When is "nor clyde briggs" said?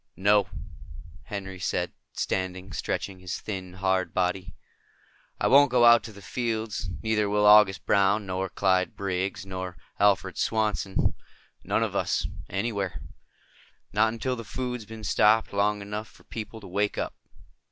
8.25-9.45